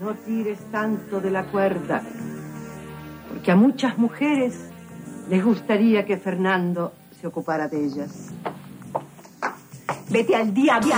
No 0.00 0.14
tires 0.14 0.58
tanto 0.72 1.20
de 1.20 1.30
la 1.30 1.44
cuerda, 1.44 2.02
porque 3.28 3.50
a 3.50 3.56
muchas 3.56 3.98
mujeres 3.98 4.70
les 5.28 5.44
gustaría 5.44 6.06
que 6.06 6.16
Fernando 6.16 6.94
se 7.20 7.26
ocupara 7.26 7.68
de 7.68 7.84
ellas. 7.84 8.30
Vete 10.08 10.34
al 10.34 10.54
diablo. 10.54 10.94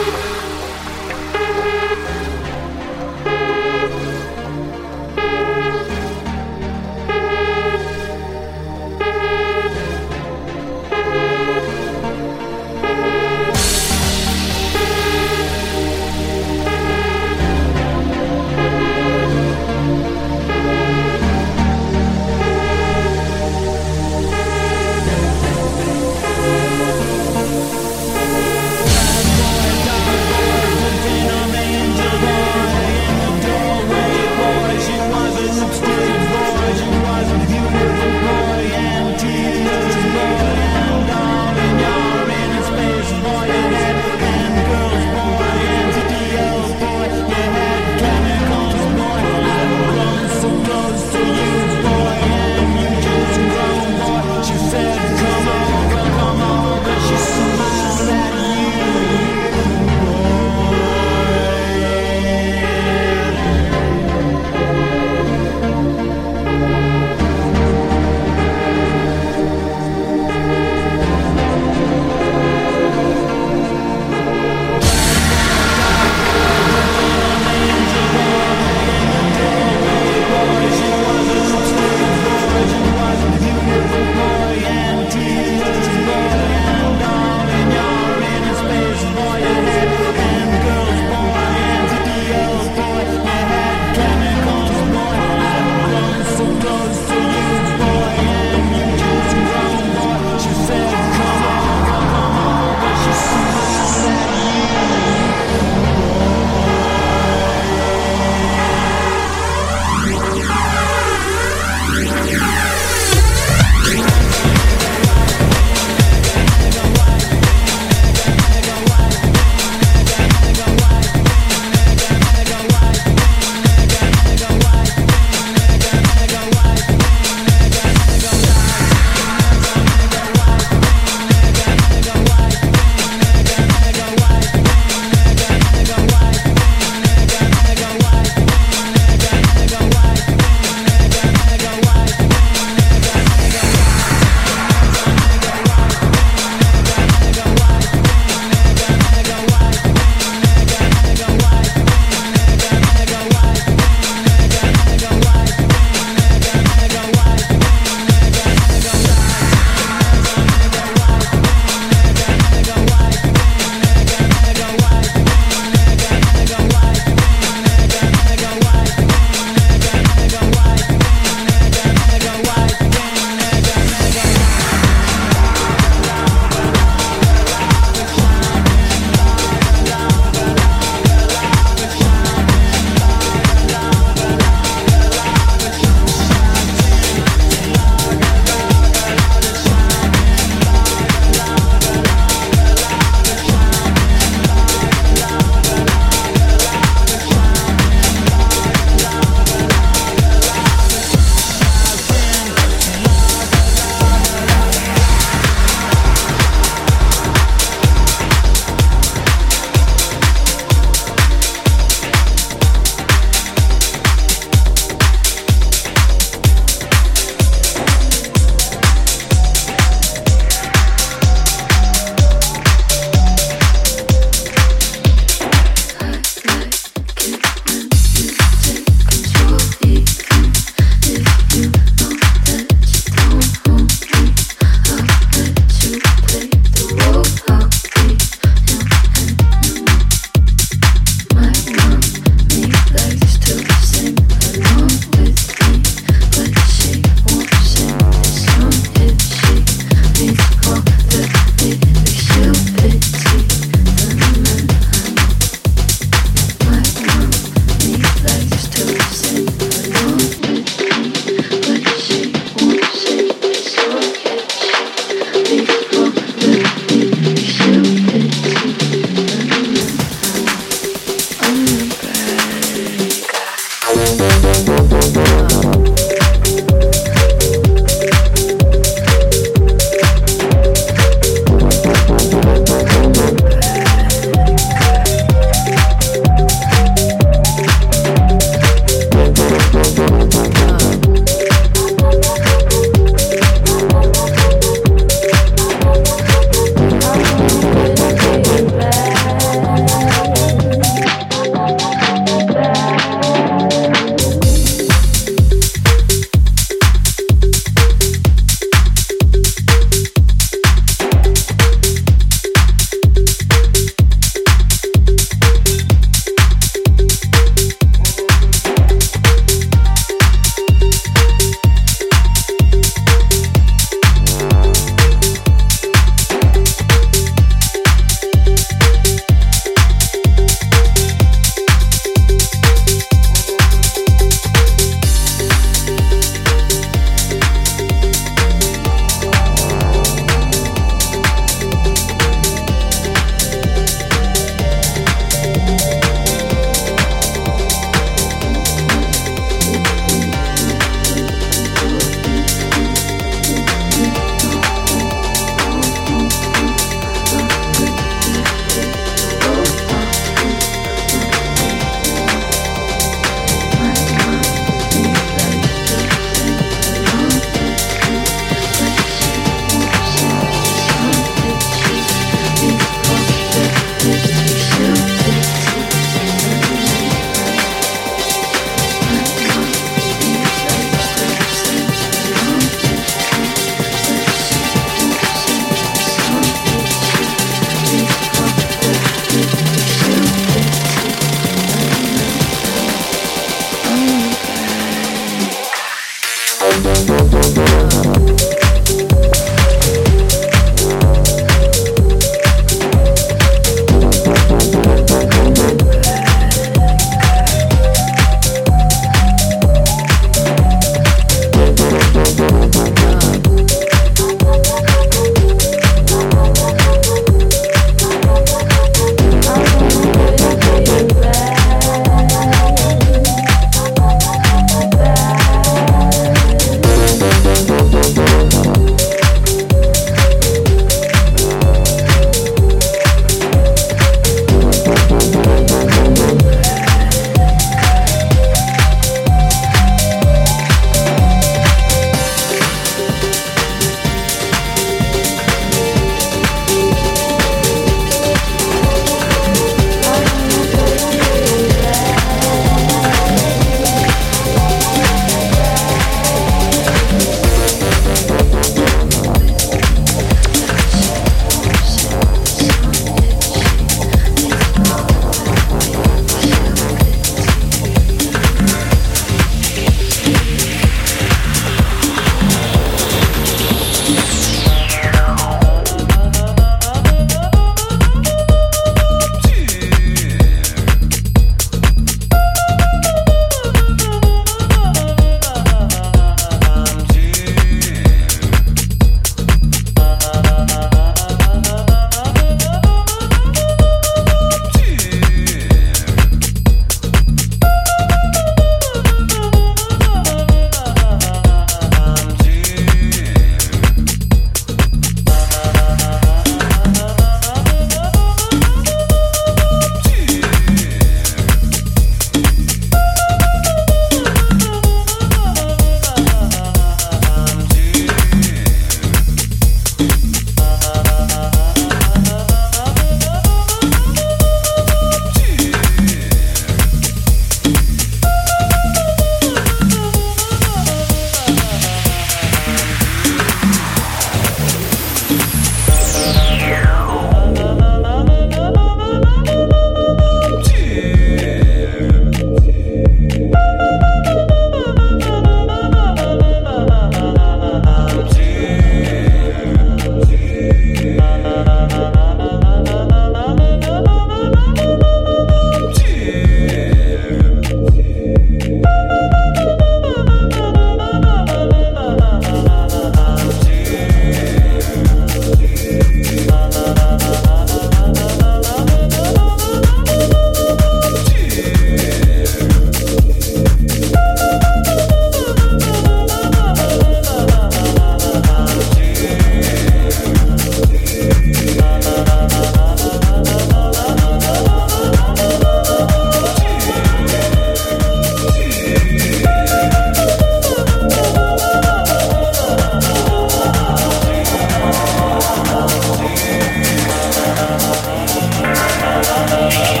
love. 599.73 600.00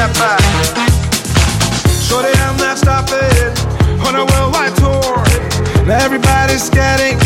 step 0.00 0.16
back. 0.16 0.40
Shorty, 2.00 2.32
I'm 2.40 2.56
not 2.56 2.78
stopping 2.78 3.52
on 4.00 4.16
a 4.16 4.24
worldwide 4.24 4.72
tour. 4.80 5.20
Now 5.84 6.00
everybody's 6.00 6.64
scatting. 6.64 7.20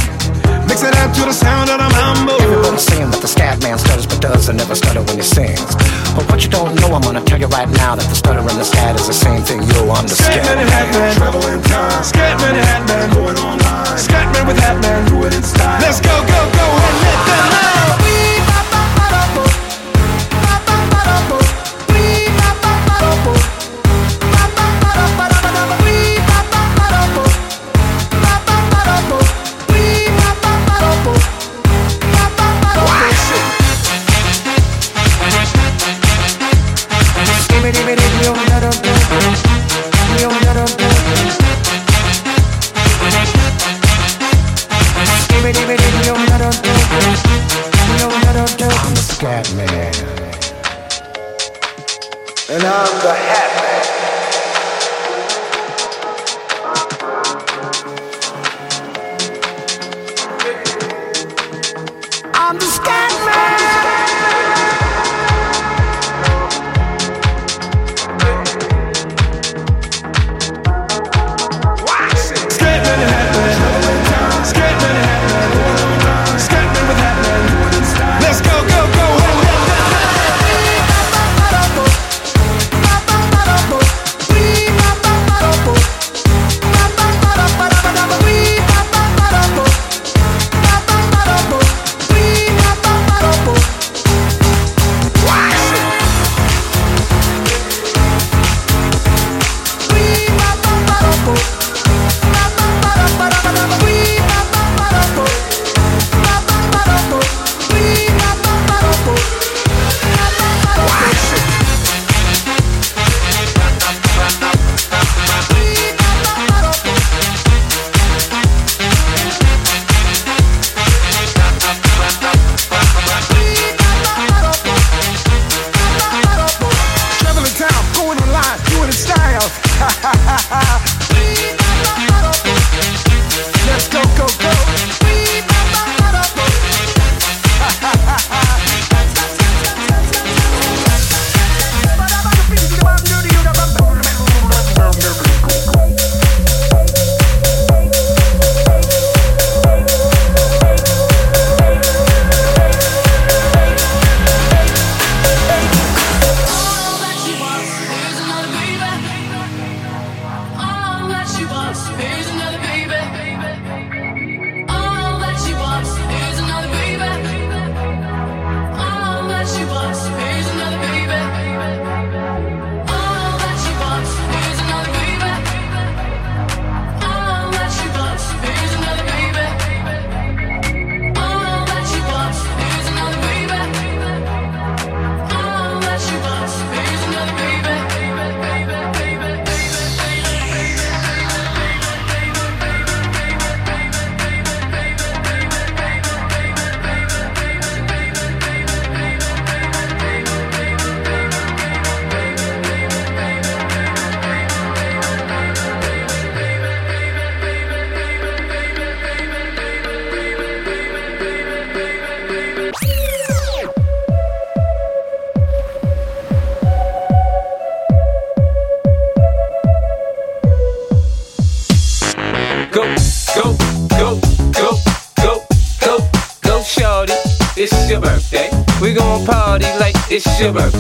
Mix 0.66 0.82
it 0.82 0.96
up 0.98 1.14
to 1.14 1.22
the 1.22 1.32
sound 1.32 1.70
of 1.70 1.78
the 1.78 1.88
mambo. 1.94 2.34
Everyone's 2.42 2.82
saying 2.82 3.10
that 3.12 3.20
the 3.20 3.28
scat 3.28 3.62
man 3.62 3.78
stutters 3.78 4.06
but 4.06 4.20
doesn't 4.20 4.56
never 4.56 4.74
stutter 4.74 5.02
when 5.06 5.16
he 5.16 5.22
sings. 5.22 5.70
But 6.16 6.26
what 6.26 6.42
you 6.42 6.50
don't 6.50 6.74
know, 6.80 6.90
I'm 6.94 7.02
gonna 7.02 7.22
tell 7.22 7.38
you 7.38 7.46
right 7.46 7.70
now 7.78 7.94
that 7.94 8.08
the 8.10 8.16
stutter 8.16 8.40
and 8.42 8.58
the 8.58 8.64
scat 8.64 8.98
is 8.98 9.06
the 9.06 9.14
same 9.14 9.42
thing. 9.42 9.62
Yo, 9.70 9.86
I'm 9.94 10.06
the 10.10 10.16
scat. 10.18 10.42
Man 10.42 10.58
and 10.58 10.70
hat 10.70 10.88
man. 10.98 11.14
Traveling 11.14 11.62
time. 11.70 12.02
Scat 12.02 12.34
man 12.42 12.54
and 12.58 12.66
hat 12.66 12.82
man. 12.90 13.06
Going 13.14 13.38
online. 13.38 13.98
Scat 13.98 14.26
man 14.34 14.46
with 14.48 14.58
hat 14.58 14.82
man. 14.82 14.93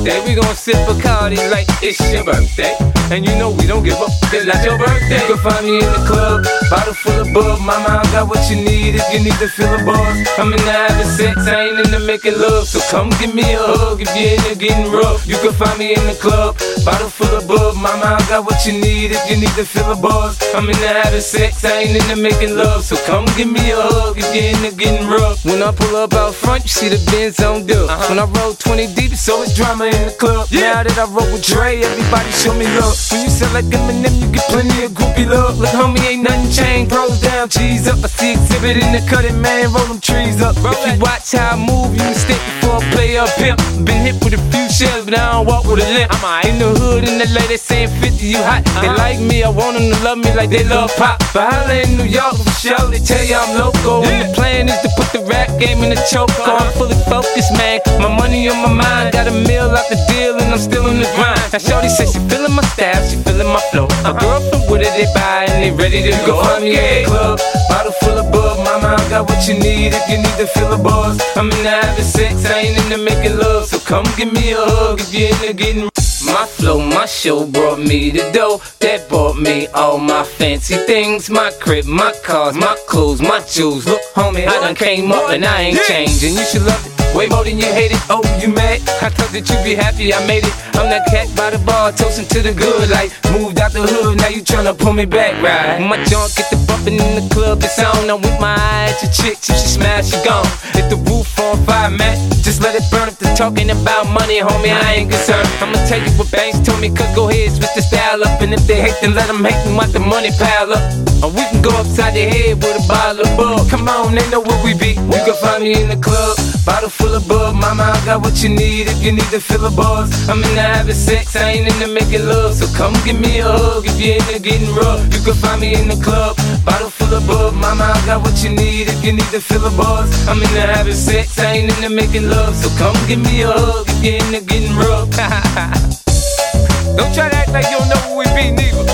birthday. 0.04 0.24
We 0.28 0.34
gon' 0.40 0.54
sip 0.54 0.76
Bacardi 0.86 1.50
like 1.50 1.66
it's 1.82 2.00
your 2.12 2.24
birthday. 2.24 2.76
And 3.10 3.24
you 3.26 3.36
know 3.36 3.50
we 3.50 3.66
don't 3.66 3.82
give 3.82 3.94
up, 3.94 4.10
it's 4.32 4.46
not 4.46 4.64
your 4.64 4.78
birthday. 4.78 5.20
You 5.20 5.34
can 5.34 5.38
find 5.38 5.66
me 5.66 5.74
in 5.74 5.92
the 5.92 6.04
club 6.06 6.44
Bottle 6.74 6.92
full 6.92 7.20
of 7.20 7.32
bub, 7.32 7.60
mama, 7.60 8.02
I 8.02 8.04
got 8.10 8.26
what 8.26 8.50
you 8.50 8.56
need 8.56 8.96
if 8.98 9.06
you 9.14 9.22
need 9.22 9.38
to 9.38 9.46
feel 9.46 9.72
a 9.72 9.78
buzz. 9.86 10.26
I'm 10.34 10.50
in 10.50 10.58
the 10.58 10.74
having 10.74 11.06
sex, 11.06 11.46
I 11.46 11.70
ain't 11.70 11.78
into 11.78 12.00
making 12.00 12.34
love. 12.34 12.66
So 12.66 12.82
come 12.90 13.10
give 13.22 13.32
me 13.32 13.46
a 13.54 13.62
hug 13.62 14.02
if 14.02 14.10
you're 14.10 14.34
into 14.34 14.58
getting 14.58 14.90
rough. 14.90 15.24
You 15.24 15.38
can 15.38 15.52
find 15.52 15.78
me 15.78 15.94
in 15.94 16.02
the 16.10 16.18
club. 16.18 16.58
Bottle 16.84 17.06
full 17.06 17.30
of 17.30 17.46
bub, 17.46 17.76
mama, 17.78 18.18
I 18.18 18.26
got 18.26 18.42
what 18.42 18.66
you 18.66 18.72
need 18.72 19.14
if 19.14 19.22
you 19.30 19.36
need 19.38 19.54
to 19.54 19.62
feel 19.62 19.86
a 19.86 19.94
buzz. 19.94 20.34
I'm 20.50 20.66
in 20.66 20.74
the 20.82 20.90
having 20.90 21.22
sex, 21.22 21.64
I 21.64 21.86
ain't 21.86 21.94
into 21.94 22.16
making 22.16 22.58
love. 22.58 22.82
So 22.82 22.98
come 23.06 23.24
give 23.38 23.46
me 23.46 23.70
a 23.70 23.78
hug 23.78 24.18
if 24.18 24.26
you're 24.34 24.50
into 24.50 24.74
getting 24.74 25.06
rough. 25.06 25.44
When 25.44 25.62
I 25.62 25.70
pull 25.70 25.94
up 25.94 26.12
out 26.14 26.34
front, 26.34 26.64
you 26.66 26.74
see 26.74 26.90
the 26.90 26.98
Benz 27.06 27.38
on 27.38 27.70
dub. 27.70 27.86
Uh-huh. 27.86 28.10
When 28.10 28.18
I 28.18 28.26
roll 28.42 28.52
20 28.52 28.98
deep, 28.98 29.14
it's 29.14 29.28
always 29.28 29.54
drama 29.54 29.94
in 29.94 30.10
the 30.10 30.16
club. 30.18 30.50
Yeah. 30.50 30.82
Now 30.82 30.82
that 30.82 30.98
I 30.98 31.06
roll 31.06 31.30
with 31.30 31.46
Dre, 31.46 31.86
everybody 31.86 32.30
show 32.34 32.50
me 32.50 32.66
love. 32.82 32.98
When 33.14 33.22
you 33.22 33.30
sell 33.30 33.52
like 33.54 33.70
Eminem, 33.70 34.18
you 34.18 34.26
get 34.34 34.42
plenty 34.50 34.82
of 34.82 34.90
groupie 34.90 35.30
love. 35.30 35.62
Look, 35.62 35.70
homie, 35.70 36.02
ain't 36.02 36.26
nothing 36.26 36.50
changed. 36.50 36.63
Pros 36.88 37.20
down, 37.20 37.48
cheese 37.48 37.88
up. 37.88 37.98
I 38.04 38.08
see 38.08 38.34
Xzibit 38.34 38.80
in 38.82 38.92
the 38.92 39.02
cutting, 39.08 39.40
man. 39.40 39.72
Roll 39.72 39.86
them 39.86 40.00
trees 40.00 40.40
up. 40.40 40.56
Roll 40.62 40.72
if 40.72 40.94
you 40.94 41.00
watch 41.00 41.32
how 41.32 41.52
I 41.52 41.56
move, 41.56 41.96
you 41.96 42.04
mistake 42.04 42.40
before 42.48 42.76
I 42.80 42.90
play 42.92 43.16
up 43.16 43.28
pimp. 43.36 43.60
Been 43.84 44.00
hit 44.06 44.22
with 44.24 44.34
a 44.34 44.42
few 44.50 44.63
shells, 44.74 45.04
but 45.06 45.14
I 45.14 45.32
don't 45.32 45.46
walk 45.46 45.64
with 45.70 45.78
a 45.78 45.88
limp. 45.94 46.10
I'm 46.10 46.22
right. 46.22 46.44
in 46.50 46.58
the 46.58 46.74
hood, 46.74 47.06
in 47.06 47.22
the 47.22 47.28
lady 47.30 47.56
saying 47.56 47.94
50, 48.02 48.26
you 48.26 48.42
hot. 48.42 48.66
Uh-huh. 48.66 48.82
They 48.82 48.90
like 48.98 49.20
me, 49.22 49.46
I 49.46 49.48
want 49.48 49.78
them 49.78 49.86
to 49.86 49.98
love 50.02 50.18
me 50.18 50.34
like 50.34 50.50
they 50.50 50.66
love 50.66 50.90
pop. 50.98 51.22
But 51.30 51.54
holla 51.54 51.86
in 51.86 51.94
New 51.96 52.10
York 52.10 52.34
for 52.34 52.50
sure, 52.58 52.90
they 52.90 52.98
tell 52.98 53.22
you 53.22 53.38
I'm 53.38 53.54
local. 53.54 54.02
Yeah. 54.02 54.10
And 54.10 54.18
the 54.26 54.28
plan 54.34 54.66
is 54.66 54.78
to 54.82 54.90
put 54.98 55.14
the 55.14 55.22
rap 55.30 55.48
game 55.62 55.78
in 55.86 55.94
the 55.94 56.00
choke. 56.10 56.34
Uh-huh. 56.34 56.58
I'm 56.58 56.70
fully 56.74 56.98
focused, 57.06 57.54
man. 57.54 57.78
My 58.02 58.10
money 58.10 58.50
on 58.50 58.58
my 58.66 58.74
mind, 58.74 59.14
got 59.14 59.30
a 59.30 59.34
meal 59.46 59.70
out 59.70 59.86
the 59.86 59.98
deal, 60.10 60.34
and 60.34 60.50
I'm 60.50 60.58
still 60.58 60.90
in 60.90 60.98
the 60.98 61.10
grind. 61.14 61.38
Now, 61.54 61.62
Shorty 61.62 61.88
says 61.88 62.10
she 62.10 62.18
feeling 62.26 62.54
my 62.58 62.66
style, 62.74 62.98
she 63.06 63.16
feeling 63.22 63.46
my 63.46 63.62
flow. 63.70 63.86
A 64.02 64.10
girl 64.18 64.42
from 64.50 64.66
Wooded, 64.66 64.90
they 64.98 65.06
buy, 65.14 65.46
and 65.46 65.62
they 65.62 65.70
ready 65.70 66.02
to 66.02 66.14
go. 66.26 66.42
I'm 66.42 66.66
yeah, 66.66 67.06
club, 67.06 67.38
bottle 67.74 67.92
full 68.02 68.18
of 68.18 68.30
bub. 68.30 68.58
Mama, 68.66 68.94
I 68.98 69.08
got 69.10 69.28
what 69.28 69.48
you 69.48 69.54
need 69.58 69.92
if 69.98 70.04
you 70.08 70.18
need 70.18 70.36
to 70.42 70.46
feel 70.46 70.72
a 70.72 70.78
buzz. 70.78 71.20
I'm 71.36 71.50
in 71.50 71.62
the 71.66 71.70
having 71.70 72.04
sex, 72.04 72.46
I 72.46 72.60
ain't 72.60 72.78
into 72.82 72.98
making 72.98 73.36
love. 73.36 73.64
So 73.66 73.78
come 73.78 74.06
give 74.16 74.32
me 74.32 74.52
a 74.52 74.56
hug 74.58 75.00
if 75.00 75.12
you're 75.12 75.30
into 75.34 75.52
getting. 75.52 75.90
My 76.24 76.46
flow, 76.46 76.78
my 76.80 77.06
show 77.06 77.46
brought 77.46 77.78
me 77.78 78.10
the 78.10 78.24
dough 78.32 78.60
that 78.80 79.08
bought 79.10 79.36
me 79.36 79.66
all 79.68 79.98
my 79.98 80.24
fancy 80.24 80.76
things. 80.86 81.30
My 81.30 81.50
crib, 81.60 81.86
my 81.86 82.12
cars, 82.24 82.54
my 82.54 82.76
clothes, 82.86 83.20
my 83.20 83.40
jewels. 83.52 83.86
Look, 83.86 84.02
homie, 84.14 84.46
I 84.46 84.54
done 84.64 84.74
came 84.74 85.12
up 85.12 85.30
and 85.30 85.44
I 85.44 85.60
ain't 85.66 85.80
changing. 85.82 86.34
You 86.34 86.44
should 86.44 86.62
love 86.62 86.86
it. 86.86 86.93
Way 87.14 87.28
more 87.28 87.44
than 87.44 87.58
you 87.58 87.70
hate 87.70 87.92
it. 87.92 88.02
Oh, 88.10 88.22
you 88.42 88.48
mad? 88.48 88.82
I 89.00 89.08
thought 89.08 89.30
that 89.30 89.46
you'd 89.46 89.62
be 89.62 89.74
happy 89.78 90.12
I 90.12 90.18
made 90.26 90.42
it. 90.42 90.54
I'm 90.74 90.90
that 90.90 91.06
cat 91.06 91.30
by 91.36 91.50
the 91.54 91.62
bar, 91.62 91.92
toasting 91.92 92.26
to 92.26 92.42
the 92.42 92.52
good. 92.52 92.90
Like, 92.90 93.14
moved 93.30 93.60
out 93.62 93.70
the 93.70 93.86
hood, 93.86 94.18
now 94.18 94.28
you 94.28 94.42
tryna 94.42 94.76
pull 94.76 94.92
me 94.92 95.06
back, 95.06 95.38
right? 95.38 95.78
My 95.78 96.02
junk 96.10 96.34
get 96.34 96.50
the 96.50 96.58
bumping 96.66 96.98
in 96.98 97.14
the 97.14 97.26
club, 97.32 97.62
it's 97.62 97.78
on. 97.78 98.10
I'm 98.10 98.20
with 98.20 98.38
my 98.40 98.58
eyes 98.58 98.98
to 98.98 99.06
chicks, 99.06 99.48
if 99.48 99.56
she 99.62 99.78
smash, 99.78 100.10
she 100.10 100.18
gone. 100.26 100.46
If 100.74 100.90
the 100.90 100.98
roof 101.06 101.38
on 101.38 101.62
fire, 101.62 101.90
man, 101.90 102.18
just 102.42 102.60
let 102.60 102.74
it 102.74 102.82
burn. 102.90 103.06
If 103.06 103.18
they're 103.22 103.36
talking 103.36 103.70
about 103.70 104.10
money, 104.10 104.42
homie, 104.42 104.74
I 104.74 105.06
ain't 105.06 105.10
concerned. 105.14 105.46
I'ma 105.62 105.78
tell 105.86 106.02
you 106.02 106.10
what 106.18 106.30
banks 106.34 106.58
told 106.66 106.80
me, 106.82 106.90
cause 106.90 107.14
go 107.14 107.30
ahead, 107.30 107.54
switch 107.54 107.74
the 107.78 107.82
style 107.82 108.26
up. 108.26 108.42
And 108.42 108.52
if 108.52 108.66
they 108.66 108.82
hate, 108.82 108.98
then 109.00 109.14
let 109.14 109.28
them 109.30 109.44
hate 109.44 109.62
them, 109.62 109.76
let 109.78 109.92
the 109.92 110.02
money 110.02 110.34
pile 110.34 110.74
up. 110.74 110.82
Or 111.22 111.30
we 111.30 111.46
can 111.46 111.62
go 111.62 111.70
upside 111.78 112.14
the 112.18 112.26
head 112.26 112.58
with 112.58 112.74
a 112.74 112.84
bottle 112.90 113.22
of 113.22 113.30
bug. 113.38 113.70
Come 113.70 113.86
on, 113.88 114.14
they 114.14 114.26
know 114.30 114.40
where 114.40 114.58
we 114.64 114.74
be. 114.74 114.98
You 114.98 115.20
can 115.22 115.36
find 115.38 115.62
me 115.62 115.78
in 115.78 115.88
the 115.88 115.96
club, 115.96 116.36
bottle 116.66 116.90
full 116.90 117.03
of 117.12 117.28
bug. 117.28 117.54
Mama, 117.54 117.92
I 117.92 118.04
got 118.06 118.22
what 118.22 118.42
you 118.42 118.48
need 118.48 118.86
if 118.88 119.02
you 119.02 119.12
need 119.12 119.28
to 119.34 119.40
feel 119.40 119.64
a 119.66 119.70
buzz. 119.70 120.08
I'm 120.28 120.38
in 120.42 120.54
the 120.54 120.62
having 120.62 120.94
sex, 120.94 121.36
I 121.36 121.50
ain't 121.50 121.66
into 121.68 121.88
making 121.88 122.24
love. 122.26 122.54
So 122.54 122.66
come 122.76 122.94
give 123.04 123.18
me 123.20 123.40
a 123.40 123.44
hug 123.44 123.84
if 123.84 124.00
you're 124.00 124.16
into 124.16 124.38
getting 124.38 124.72
rough. 124.74 125.02
You 125.12 125.20
can 125.20 125.34
find 125.34 125.60
me 125.60 125.74
in 125.74 125.88
the 125.88 125.98
club, 126.02 126.36
bottle 126.64 126.88
full 126.88 127.12
of 127.12 127.26
bug. 127.26 127.54
Mama, 127.54 127.92
I 127.94 128.06
got 128.06 128.22
what 128.22 128.42
you 128.42 128.50
need 128.50 128.88
if 128.88 129.04
you 129.04 129.12
need 129.12 129.30
to 129.36 129.40
feel 129.40 129.64
a 129.66 129.70
buzz. 129.76 130.08
I'm 130.28 130.40
in 130.40 130.50
the 130.54 130.62
having 130.62 130.94
sex, 130.94 131.38
I 131.38 131.52
ain't 131.58 131.76
into 131.76 131.90
making 131.90 132.28
love. 132.30 132.54
So 132.54 132.70
come 132.78 132.96
give 133.06 133.20
me 133.20 133.42
a 133.42 133.50
hug 133.50 133.86
if 133.88 134.04
you're 134.04 134.16
into 134.22 134.40
getting 134.46 134.76
rough. 134.76 135.10
don't 136.96 137.12
try 137.12 137.28
to 137.28 137.36
act 137.36 137.52
like 137.52 137.66
you 137.68 137.76
don't 137.76 137.90
know 137.90 138.02
who 138.08 138.22
we 138.22 138.26
be, 138.32 138.54
neither. 138.54 138.86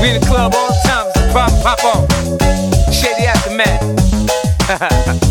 We 0.00 0.14
in 0.14 0.20
the 0.20 0.26
club 0.26 0.54
all 0.54 0.68
the 0.68 0.80
time, 0.86 1.06
so 1.12 1.20
pop, 1.32 1.52
pop 1.60 1.82
on. 1.84 2.08
Shady 2.92 3.26
aftermath. 3.26 3.82
I'm 5.08 5.23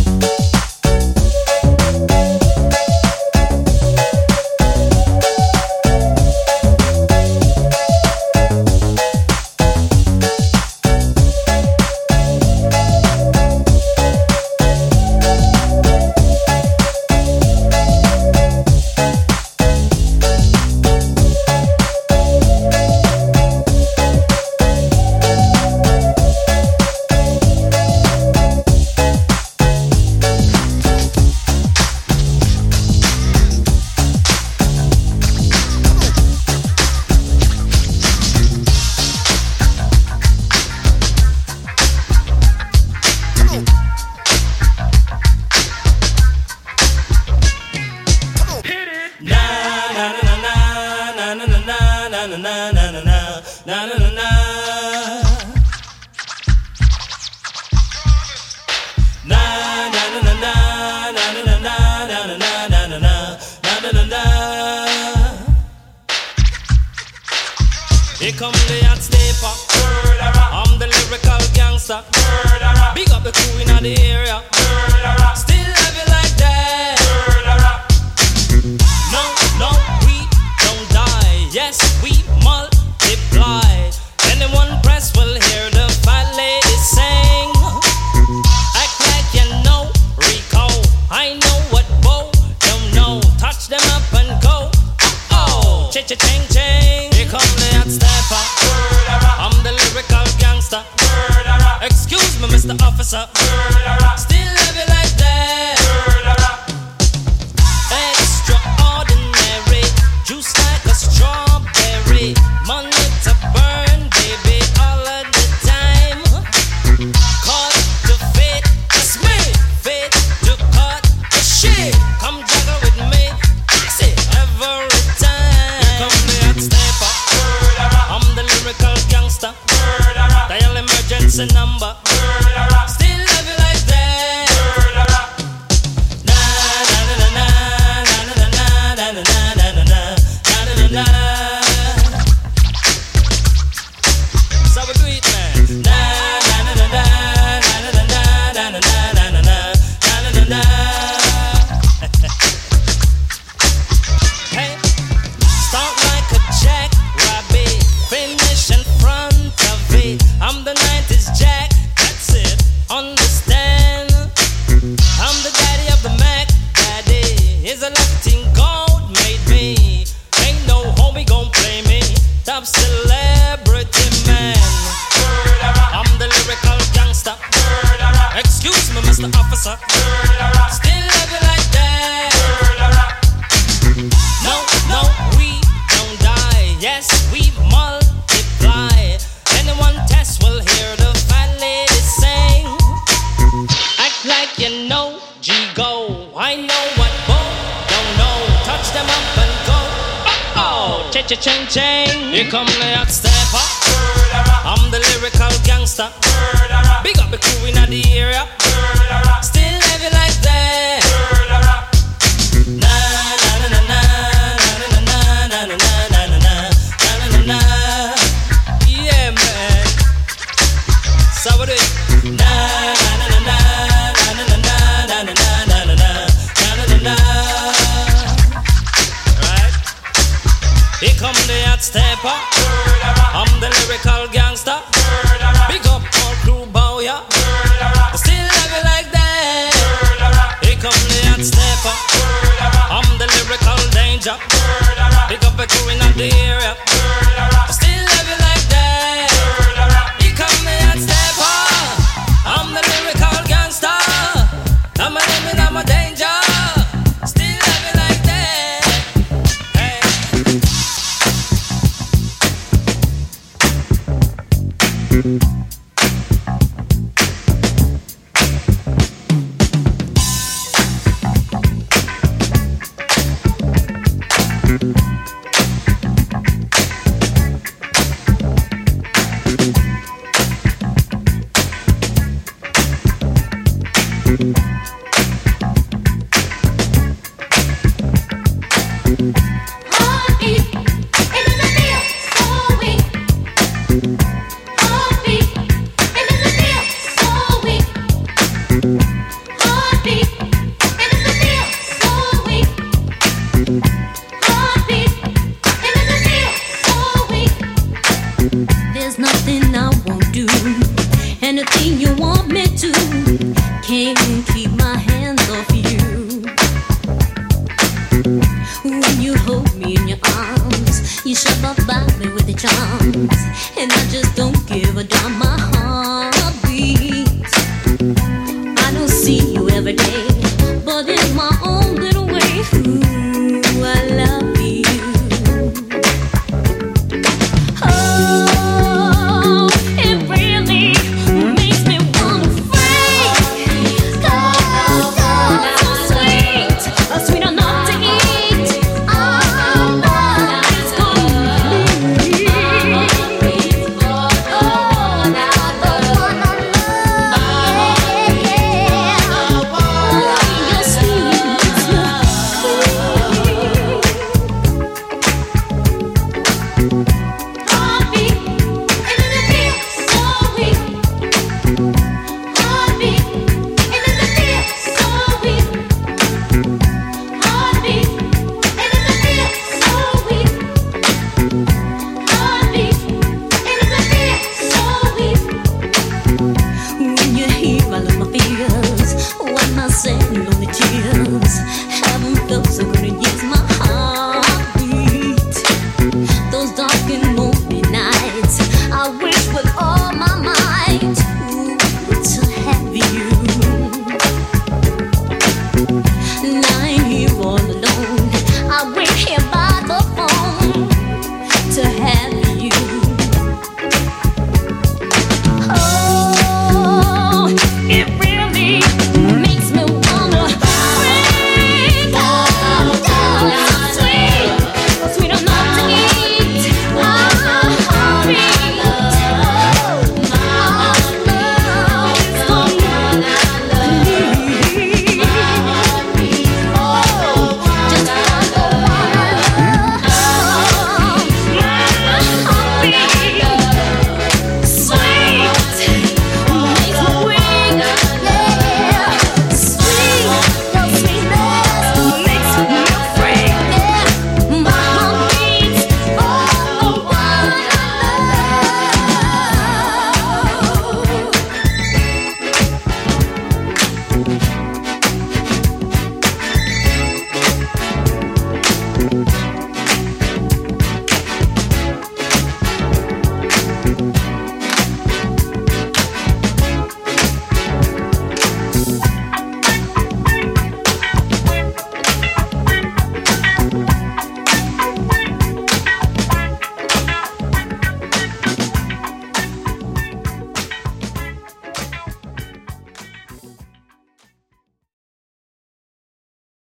job. 244.24 244.40
Murderer. 244.40 245.28
Pick 245.28 245.44
up 245.44 245.60
a 245.60 245.68
crew 245.68 245.90
in 245.90 246.00
the 246.00 246.32
area. 246.48 247.53